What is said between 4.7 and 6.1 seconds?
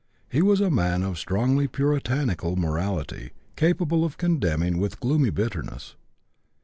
with gloomy bitterness.